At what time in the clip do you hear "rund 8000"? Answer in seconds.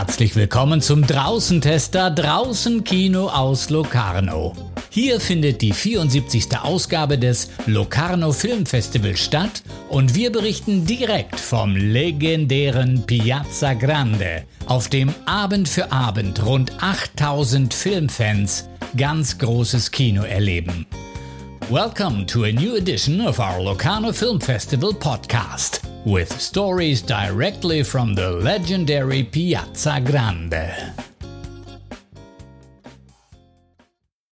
16.46-17.74